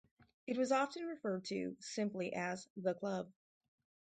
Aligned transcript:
It 0.47 0.57
was 0.57 0.71
often 0.71 1.05
referred 1.05 1.45
to 1.49 1.75
simply 1.79 2.33
as 2.33 2.67
"The 2.75 2.95
Club". 2.95 3.31